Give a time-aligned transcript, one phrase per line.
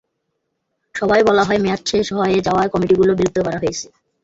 [0.95, 3.87] সভায় বলা হয়, মেয়াদ শেষ হয়ে যাওয়ায় কমিটিগুলো বিলুপ্ত করা হয়েছে।